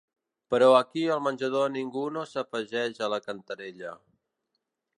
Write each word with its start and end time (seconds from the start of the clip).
Però 0.53 0.69
aquí 0.77 1.03
al 1.15 1.21
menjador 1.25 1.67
ningú 1.75 2.05
no 2.15 2.23
s'afegeix 2.31 3.03
a 3.05 3.11
la 3.15 3.21
cantarella. 3.27 3.93